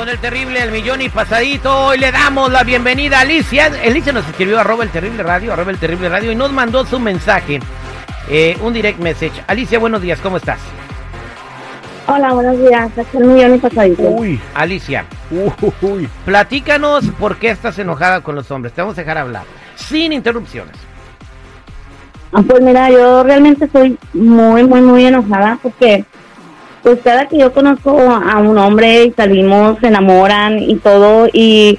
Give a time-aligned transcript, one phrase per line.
[0.00, 1.88] con el terrible El Millón y Pasadito.
[1.88, 3.66] Hoy le damos la bienvenida a Alicia.
[3.66, 6.98] Alicia nos escribió arroba el terrible radio, arroba el terrible radio y nos mandó su
[6.98, 7.60] mensaje,
[8.30, 9.44] eh, un direct message.
[9.46, 10.58] Alicia, buenos días, ¿cómo estás?
[12.06, 12.90] Hola, buenos días.
[12.96, 14.02] Es el millón y pasadito.
[14.04, 15.04] Uy, Alicia,
[15.82, 18.72] Uy, platícanos por qué estás enojada con los hombres.
[18.72, 19.42] Te vamos a dejar hablar,
[19.74, 20.76] sin interrupciones.
[22.32, 26.06] Ah, Pues mira, yo realmente estoy muy, muy, muy enojada porque
[26.82, 31.78] pues cada que yo conozco a un hombre y salimos, se enamoran y todo y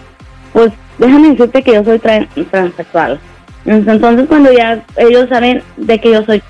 [0.54, 3.20] pues déjame decirte que yo soy tran- transexual.
[3.66, 6.42] Entonces cuando ya ellos saben de que yo soy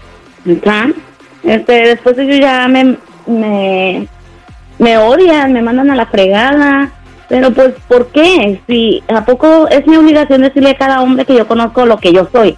[0.62, 0.96] trans,
[1.44, 4.08] este, después ellos ya me, me,
[4.80, 6.92] me odian, me mandan a la fregada.
[7.30, 8.62] Pero pues, ¿por qué?
[8.68, 12.12] Si a poco es mi obligación decirle a cada hombre que yo conozco lo que
[12.12, 12.58] yo soy.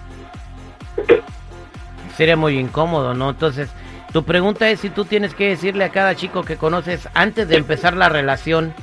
[2.17, 3.30] Sería muy incómodo, ¿no?
[3.32, 3.70] Entonces,
[4.14, 7.58] tu pregunta es si tú tienes que decirle a cada chico que conoces antes de
[7.58, 8.73] empezar la relación.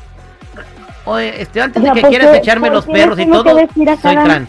[1.05, 3.97] Oye, este, antes O sea, de que ¿por quieras echarme los perros y todo, soy
[3.97, 4.49] cada- trans.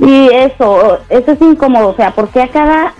[0.00, 2.94] Y eso, eso es incómodo, o sea, porque a cada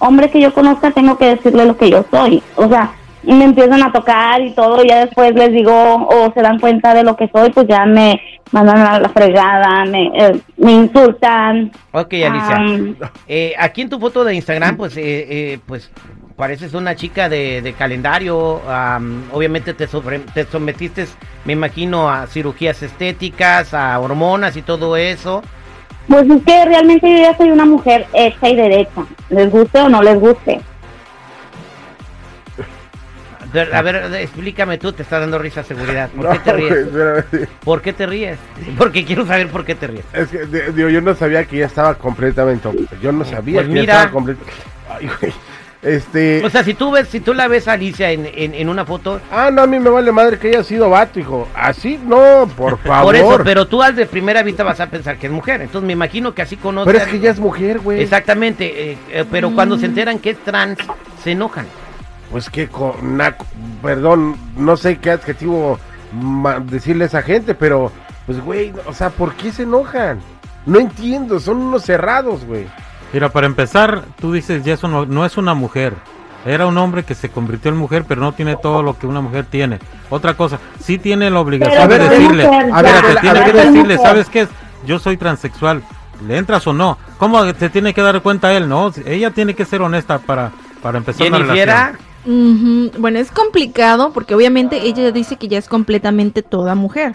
[0.00, 2.42] hombre que yo conozca tengo que decirle lo que yo soy.
[2.56, 2.90] O sea,
[3.22, 6.92] me empiezan a tocar y todo, y ya después les digo, o se dan cuenta
[6.92, 11.70] de lo que soy, pues ya me mandan a la fregada, me, eh, me insultan.
[11.92, 13.06] Ok, Alicia.
[13.28, 15.90] Eh, aquí en tu foto de Instagram, pues, eh, eh, pues
[16.36, 18.60] pareces una chica de, de calendario.
[18.68, 21.06] am, obviamente te, sobre- te sometiste,
[21.44, 25.42] me imagino, a cirugías estéticas, a hormonas y todo eso.
[26.08, 29.88] pues es que realmente yo ya soy una mujer hecha y derecha, les guste o
[29.88, 30.60] no les guste.
[33.72, 36.08] A ver, explícame tú, te está dando risa seguridad.
[36.10, 36.86] ¿Por qué te ríes?
[37.64, 38.38] ¿Por qué te ríes?
[38.78, 40.04] Porque quiero saber por qué te ríes.
[40.12, 42.68] Es que digo, yo no sabía que ya estaba completamente.
[43.02, 43.84] Yo no sabía Pues que mira.
[43.86, 44.52] ya estaba completamente.
[45.82, 46.42] Este.
[46.42, 48.86] O sea, si tú ves, si tú la ves a Alicia en, en, en una
[48.86, 51.46] foto, ah, no, a mí me vale madre que haya sido vato, hijo.
[51.54, 53.04] Así, no, por favor.
[53.04, 55.60] por eso, pero tú al de primera vista vas a pensar que es mujer.
[55.60, 56.90] Entonces me imagino que así conoces.
[56.90, 58.00] Pero es que ya es mujer, güey.
[58.00, 60.78] Exactamente, eh, eh, pero cuando se enteran que es trans,
[61.22, 61.66] se enojan.
[62.34, 63.22] Pues que con.
[63.80, 65.78] Perdón, no sé qué adjetivo
[66.64, 67.92] decirle a esa gente, pero.
[68.26, 70.18] Pues, güey, o sea, ¿por qué se enojan?
[70.66, 72.66] No entiendo, son unos cerrados, güey.
[73.12, 75.94] Mira, para empezar, tú dices, ya eso no, no es una mujer.
[76.44, 79.20] Era un hombre que se convirtió en mujer, pero no tiene todo lo que una
[79.20, 79.78] mujer tiene.
[80.10, 83.44] Otra cosa, sí tiene la obligación Pero de decirle, mujer, a ver, a tiene ver,
[83.44, 84.00] que decirle, mujer.
[84.00, 84.48] ¿sabes qué es?
[84.84, 85.84] Yo soy transexual.
[86.26, 86.98] ¿Le entras o no?
[87.16, 88.68] ¿Cómo se tiene que dar cuenta él?
[88.68, 90.50] No, ella tiene que ser honesta para,
[90.82, 96.42] para empezar una Jennifer, Bueno, es complicado porque obviamente ella dice que ya es completamente
[96.42, 97.12] toda mujer.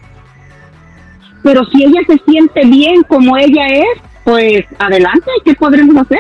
[1.43, 6.19] Pero si ella se siente bien como ella es, pues adelante, ¿qué podremos hacer?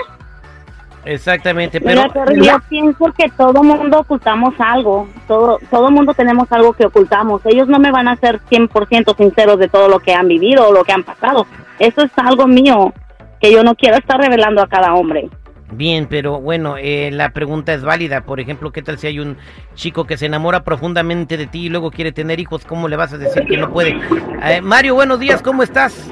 [1.05, 6.85] Exactamente, pero yo pienso que todo mundo ocultamos algo, todo todo mundo tenemos algo que
[6.85, 7.41] ocultamos.
[7.45, 10.73] Ellos no me van a ser 100% sinceros de todo lo que han vivido o
[10.73, 11.45] lo que han pasado.
[11.77, 12.93] Eso es algo mío
[13.41, 15.29] que yo no quiero estar revelando a cada hombre.
[15.75, 18.21] Bien, pero bueno, eh, la pregunta es válida.
[18.21, 19.37] Por ejemplo, ¿qué tal si hay un
[19.75, 22.63] chico que se enamora profundamente de ti y luego quiere tener hijos?
[22.65, 23.97] ¿Cómo le vas a decir que no puede?
[24.43, 26.11] Eh, Mario, buenos días, ¿cómo estás?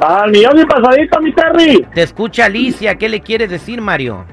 [0.00, 1.86] Al millón y pasadito, mi Terry.
[1.94, 4.24] Te escucha Alicia, ¿qué le quiere decir, Mario?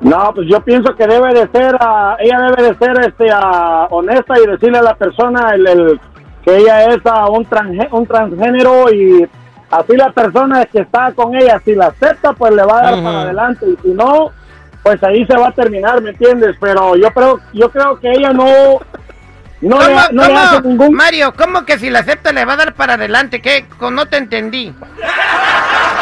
[0.00, 3.86] No, pues yo pienso que debe de ser, ah, ella debe de ser este, ah,
[3.90, 6.00] honesta y decirle a la persona el, el-
[6.44, 9.28] que ella es ah, un, transgé- un transgénero y
[9.72, 13.02] así la persona que está con ella, si la acepta, pues le va a dar
[13.02, 14.30] para adelante y si no,
[14.82, 16.56] pues ahí se va a terminar, ¿me entiendes?
[16.60, 18.44] Pero yo creo, yo creo que ella no,
[19.62, 20.94] no, le, ¿Cómo, no le hace ningún...
[20.94, 23.40] Mario, ¿cómo que si la acepta le va a dar para adelante?
[23.40, 23.64] ¿Qué?
[23.80, 24.74] No te entendí.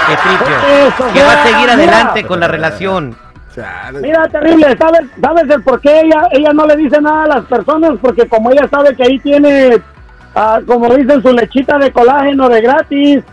[0.08, 0.56] Qué tripio.
[0.88, 1.72] Eso, Que va a seguir mira.
[1.74, 3.16] adelante con la relación.
[4.00, 7.44] Mira, terrible, ¿sabes, ¿sabes el por qué ella, ella no le dice nada a las
[7.44, 7.92] personas?
[8.00, 9.78] Porque como ella sabe que ahí tiene,
[10.34, 13.24] ah, como dicen, su lechita de colágeno de gratis,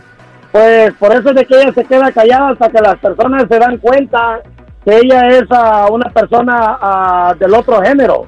[0.52, 3.58] pues por eso es de que ella se queda callada hasta que las personas se
[3.58, 4.40] dan cuenta
[4.84, 8.26] que ella es ah, una persona ah, del otro género.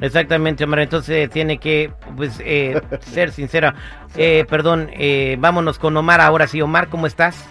[0.00, 0.80] Exactamente, Omar.
[0.80, 3.74] Entonces tiene que pues, eh, ser sincera.
[4.16, 6.60] Eh, perdón, eh, vámonos con Omar ahora sí.
[6.60, 7.48] Omar, ¿cómo estás?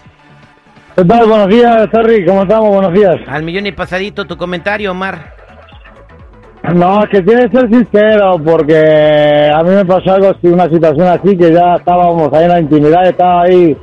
[0.94, 1.26] ¿Qué tal?
[1.26, 2.68] Buenos días, Terry, ¿cómo estamos?
[2.68, 3.16] Buenos días.
[3.26, 5.34] Al millón y pasadito tu comentario, Omar.
[6.72, 11.08] No, que tiene que ser sincero, porque a mí me pasó algo así, una situación
[11.08, 13.76] así, que ya estábamos ahí en la intimidad, estaba ahí,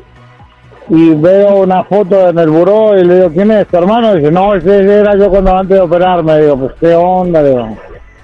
[0.94, 4.12] y veo una foto en el buró, y le digo, ¿quién es tu hermano?
[4.12, 7.78] Y dice, no, ese era yo cuando antes de operarme, digo, pues qué onda, digo.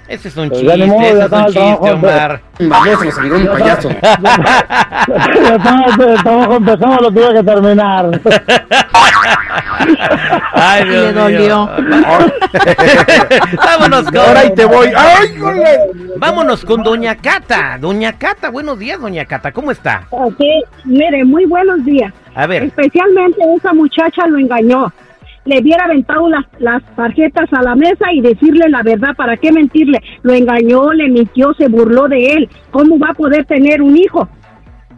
[0.07, 2.41] Ese es un Pues chiste, modo, ese es un chiste, Omar.
[2.59, 3.89] Vamos, nos salió un payaso.
[3.89, 5.61] El
[6.23, 8.09] trabajo empezó, lo tuve que terminar.
[10.53, 11.39] Ay, Y Dios le dolió.
[11.39, 11.69] mío.
[13.65, 14.17] Vámonos con...
[14.17, 14.87] Ahora ahí te voy.
[14.95, 15.79] ¡Ay, jole!
[16.17, 17.77] Vámonos con Doña Cata.
[17.79, 19.51] Doña Cata, buenos días, Doña Cata.
[19.51, 20.03] ¿Cómo está?
[20.09, 20.39] Ok,
[20.85, 22.13] mire, muy buenos días.
[22.35, 24.91] A ver, Especialmente esa muchacha lo engañó.
[25.47, 29.15] Le hubiera aventado las, las tarjetas a la mesa y decirle la verdad.
[29.15, 29.99] ¿Para qué mentirle?
[30.21, 32.49] Lo engañó, le mintió, se burló de él.
[32.69, 34.27] ¿Cómo va a poder tener un hijo?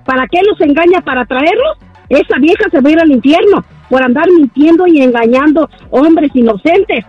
[0.06, 1.02] ¿Para qué los engaña?
[1.02, 1.78] ¿Para traerlos?
[2.10, 7.06] Esa vieja se va a ir al infierno por andar mintiendo y engañando hombres inocentes.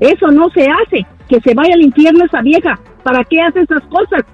[0.00, 1.06] Eso no se hace.
[1.28, 2.80] Que se vaya al infierno esa vieja.
[3.02, 4.24] ¿Para qué hace esas cosas?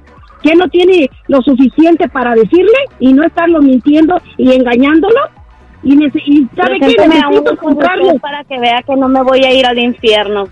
[0.45, 5.42] ¿Que no tiene lo suficiente para decirle y no estarlo mintiendo y engañándolo?
[5.83, 6.87] Y, y ¿sabe qué?
[6.87, 10.49] Necesito usted para que vea que no me voy a ir al infierno.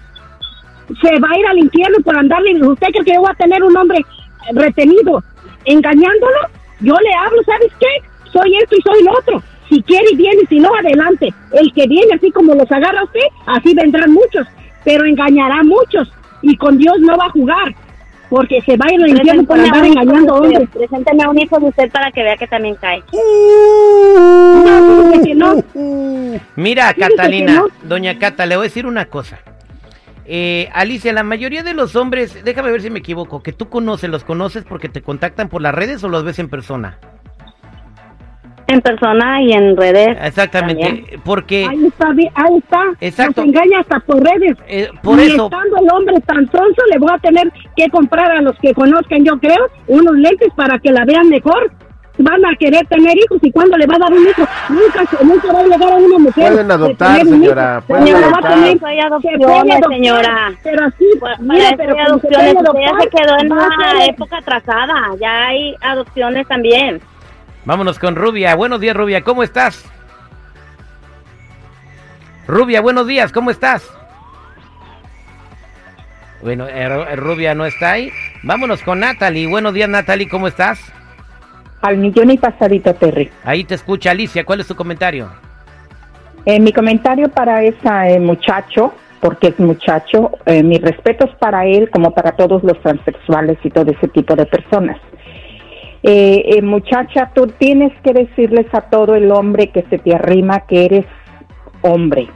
[1.00, 2.54] Se va a ir al infierno por andarle.
[2.66, 4.04] ¿Usted cree que yo voy a tener un hombre
[4.52, 5.22] retenido
[5.64, 6.40] engañándolo?
[6.80, 8.30] Yo le hablo, ¿sabes qué?
[8.32, 9.42] Soy esto y soy lo otro.
[9.68, 11.32] Si quiere viene, si no, adelante.
[11.52, 14.46] El que viene así como los agarra usted, así vendrán muchos.
[14.84, 16.12] Pero engañará a muchos.
[16.42, 17.74] Y con Dios no va a jugar.
[18.30, 20.68] Porque se va a ir al infierno por andar engañando hombres.
[20.72, 23.02] Presénteme a un hijo de usted para que vea que también cae.
[24.64, 25.64] No, fíjese que no.
[26.56, 27.68] mira, Catalina, no.
[27.82, 29.40] Doña Cata, le voy a decir una cosa.
[30.32, 34.08] Eh, Alicia, la mayoría de los hombres, déjame ver si me equivoco, que tú conoces,
[34.08, 36.98] ¿los conoces porque te contactan por las redes o los ves en persona?
[38.72, 40.16] En persona y en redes.
[40.22, 41.20] Exactamente, También.
[41.24, 42.82] porque Ahí está, vi- ahí está.
[43.00, 43.40] Exacto.
[43.44, 44.56] Nos engaña hasta por redes.
[44.68, 48.30] eh, por y eso, estando el hombre tan sonso, le voy a tener que comprar
[48.30, 51.70] a los que conozcan, yo creo, unos lentes para que la vean mejor.
[52.22, 55.24] Van a querer tener hijos y cuando le va a dar un hijo, nunca, se-
[55.24, 56.50] nunca va a llegar a una mujer.
[56.52, 58.52] Pueden de adoptar, señora, pueden Señora, va a adoptar.
[58.54, 60.52] tener- adopciones, adoptar, señora.
[60.62, 61.04] Pero así,
[61.40, 64.94] mira, pero adopciones, usted ya se adoptar, quedó en una época atrasada.
[65.18, 67.00] Ya hay adopciones también.
[67.64, 68.54] Vámonos con Rubia.
[68.54, 69.84] Buenos días, Rubia, ¿cómo estás?
[72.46, 73.88] Rubia, buenos días, ¿cómo estás?
[76.42, 78.10] Bueno, eh, Ru- eh, Rubia no está ahí.
[78.42, 79.46] Vámonos con Natalie.
[79.46, 80.80] Buenos días, Natalie, ¿cómo estás?
[81.82, 83.30] Al millón y pasadito, Terry.
[83.44, 84.44] Ahí te escucha Alicia.
[84.44, 85.30] ¿Cuál es tu comentario?
[86.46, 92.12] Eh, mi comentario para ese muchacho, porque es muchacho, eh, mis respetos para él como
[92.14, 94.96] para todos los transexuales y todo ese tipo de personas.
[96.02, 100.60] Eh, eh, muchacha, tú tienes que decirles a todo el hombre que se te arrima
[100.60, 101.06] que eres
[101.82, 102.28] hombre,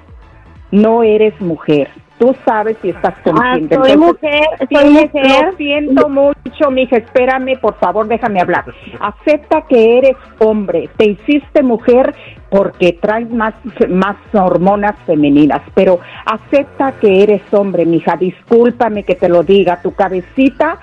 [0.70, 1.88] no eres mujer.
[2.18, 3.74] Tú sabes si estás consciente.
[3.74, 5.46] Ah, soy Entonces, mujer, soy mujer.
[5.46, 8.66] Lo siento mucho, mija, espérame, por favor, déjame hablar.
[9.00, 12.14] Acepta que eres hombre, te hiciste mujer
[12.50, 13.54] porque traes más,
[13.88, 19.92] más hormonas femeninas, pero acepta que eres hombre, mija, discúlpame que te lo diga, tu
[19.92, 20.78] cabecita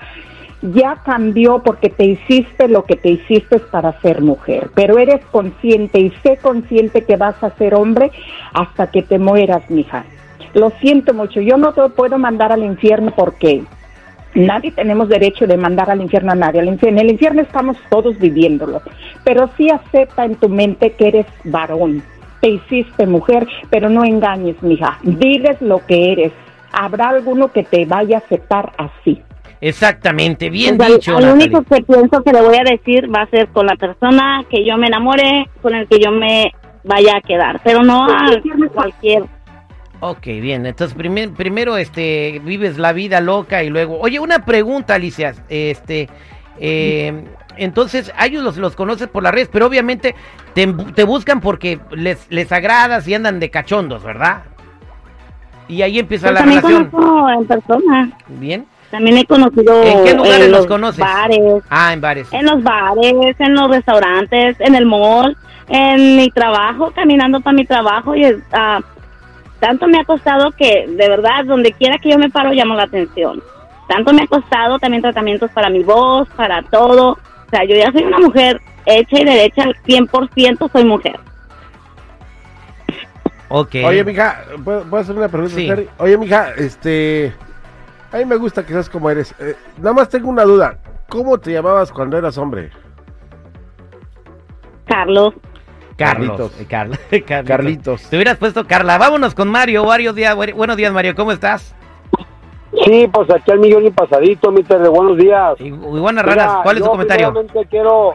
[0.62, 6.00] ya cambió porque te hiciste lo que te hiciste para ser mujer, pero eres consciente
[6.00, 8.10] y sé consciente que vas a ser hombre
[8.52, 10.04] hasta que te mueras, mija.
[10.54, 13.64] Lo siento mucho, yo no te puedo mandar al infierno porque
[14.34, 16.60] nadie tenemos derecho de mandar al infierno a nadie.
[16.60, 18.82] En el infierno estamos todos viviéndolo,
[19.24, 22.02] pero sí acepta en tu mente que eres varón,
[22.42, 24.98] te hiciste mujer, pero no engañes, mija.
[25.02, 26.32] Diles lo que eres.
[26.72, 29.22] Habrá alguno que te vaya a aceptar así.
[29.62, 31.12] Exactamente, bien sea, dicho.
[31.12, 31.32] Natalie.
[31.34, 34.66] único que pienso que le voy a decir va a ser con la persona que
[34.66, 36.52] yo me enamore, con el que yo me
[36.84, 38.26] vaya a quedar, pero no a
[38.74, 39.22] cualquier.
[40.00, 40.66] Ok, bien.
[40.66, 44.00] Entonces, primer- primero, este, vives la vida loca y luego...
[44.00, 45.32] Oye, una pregunta, Alicia.
[45.48, 46.08] Este,
[46.58, 47.22] eh,
[47.56, 50.16] entonces, a ellos los, los conoces por las redes, pero obviamente
[50.54, 54.42] te, te buscan porque les, les agradas y andan de cachondos, ¿verdad?
[55.68, 56.90] Y ahí empieza Pues la también relación.
[56.90, 58.18] conozco en persona.
[58.26, 58.66] Bien.
[58.92, 61.00] También he conocido ¿En qué lugares en los los conoces?
[61.00, 62.28] bares, Ah, en bares.
[62.32, 65.34] en los bares, en los restaurantes, en el mall,
[65.68, 68.80] en mi trabajo, caminando para mi trabajo y ah,
[69.60, 72.82] tanto me ha costado que de verdad donde quiera que yo me paro llamo la
[72.84, 73.42] atención.
[73.88, 77.12] Tanto me ha costado también tratamientos para mi voz, para todo.
[77.12, 81.18] O sea, yo ya soy una mujer hecha y derecha, al 100% soy mujer.
[83.48, 83.76] Ok.
[83.84, 85.54] Oye, mija, ¿puedo, puedo hacer una pregunta?
[85.56, 85.70] Sí.
[85.98, 87.32] Oye, mija, este...
[88.12, 89.34] A mí me gusta que seas como eres.
[89.40, 90.76] Eh, nada más tengo una duda.
[91.08, 92.70] ¿Cómo te llamabas cuando eras hombre?
[94.86, 95.34] Carlos,
[95.96, 96.28] Carlos.
[96.38, 96.60] Carlitos.
[96.60, 97.46] eh, Carl- Carlitos.
[97.48, 98.02] Carlitos.
[98.10, 98.98] Te hubieras puesto Carla.
[98.98, 99.84] Vámonos con Mario.
[99.84, 100.34] Varios días.
[100.34, 101.14] Buenos días, Mario.
[101.14, 101.74] ¿Cómo estás?
[102.84, 105.54] Sí, pues aquí al millón y pasadito, mi Terry, buenos días.
[105.60, 106.56] Y, y buenas raras.
[106.62, 107.28] ¿Cuál es tu comentario?
[107.28, 108.14] Primeramente quiero,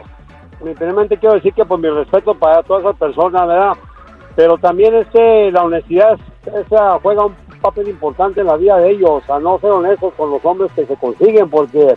[0.64, 3.72] mi- primeramente quiero decir que pues mi respeto para todas esas personas, ¿verdad?
[4.34, 6.18] Pero también este, la honestidad
[6.66, 10.30] esa juega un papel importante en la vida de ellos, a no ser honestos con
[10.30, 11.96] los hombres que se consiguen, porque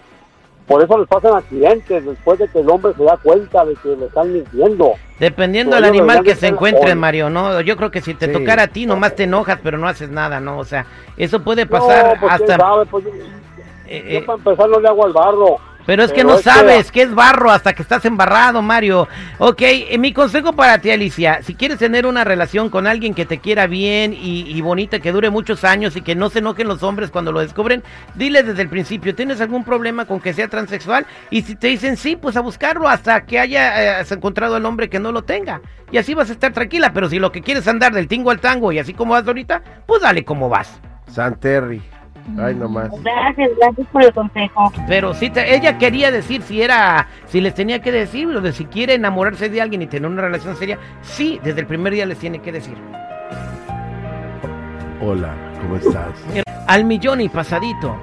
[0.68, 3.90] por eso les pasan accidentes después de que el hombre se da cuenta de que
[3.90, 4.94] le están mintiendo.
[5.20, 6.96] Dependiendo del animal que se encuentre.
[6.96, 7.62] Mario, ¿no?
[7.62, 8.32] Yo creo que si te Sí.
[8.32, 10.58] tocara a ti, nomás te enojas, pero no haces nada, ¿no?
[10.60, 10.86] O sea,
[11.18, 12.58] eso puede pasar no, pues hasta...
[12.58, 13.12] sabe, pues, yo,
[13.88, 15.58] eh, yo eh, para empezar no le hago al barro.
[15.86, 18.62] Pero es que pero no es que- sabes qué es barro hasta que estás embarrado,
[18.62, 19.08] Mario.
[19.40, 23.26] Ok, eh, mi consejo para ti, Alicia, si quieres tener una relación con alguien que
[23.26, 26.68] te quiera bien y, y bonita, que dure muchos años y que no se enojen
[26.68, 27.84] los hombres cuando lo descubren,
[28.16, 31.06] dile desde el principio, ¿tienes algún problema con que sea transexual?
[31.30, 34.90] Y si te dicen sí, pues a buscarlo hasta que haya eh, encontrado el hombre
[34.90, 35.62] que no lo tenga.
[35.92, 38.32] Y así vas a estar tranquila, pero si lo que quieres es andar del tingo
[38.32, 40.80] al tango y así como vas ahorita, pues dale como vas.
[41.08, 41.82] San Terry.
[42.40, 42.90] Ay, nomás.
[43.04, 44.72] gracias, gracias por el consejo.
[44.88, 48.52] Pero sí, te- ella quería decir si era, si les tenía que decir, lo de
[48.54, 52.06] si quiere enamorarse de alguien y tener una relación seria, sí, desde el primer día
[52.06, 52.78] les tiene que decir.
[55.02, 56.24] Hola, ¿cómo estás?
[56.68, 58.02] Al millón y pasadito.